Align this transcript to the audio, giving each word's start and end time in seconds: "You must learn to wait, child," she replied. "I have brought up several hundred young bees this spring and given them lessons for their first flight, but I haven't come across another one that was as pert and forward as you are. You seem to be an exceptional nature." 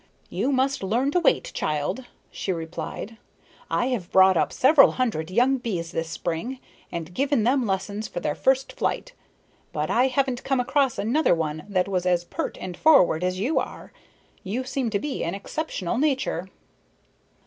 "You 0.31 0.51
must 0.51 0.81
learn 0.81 1.11
to 1.11 1.19
wait, 1.19 1.51
child," 1.53 2.05
she 2.31 2.51
replied. 2.51 3.17
"I 3.69 3.89
have 3.89 4.11
brought 4.11 4.35
up 4.35 4.51
several 4.51 4.93
hundred 4.93 5.29
young 5.29 5.57
bees 5.59 5.91
this 5.91 6.09
spring 6.09 6.57
and 6.91 7.13
given 7.13 7.43
them 7.43 7.67
lessons 7.67 8.07
for 8.07 8.19
their 8.19 8.33
first 8.33 8.73
flight, 8.73 9.13
but 9.71 9.91
I 9.91 10.07
haven't 10.07 10.43
come 10.43 10.59
across 10.59 10.97
another 10.97 11.35
one 11.35 11.65
that 11.69 11.87
was 11.87 12.07
as 12.07 12.23
pert 12.23 12.57
and 12.59 12.75
forward 12.75 13.23
as 13.23 13.39
you 13.39 13.59
are. 13.59 13.93
You 14.43 14.63
seem 14.63 14.89
to 14.89 14.97
be 14.97 15.23
an 15.23 15.35
exceptional 15.35 15.99
nature." 15.99 16.49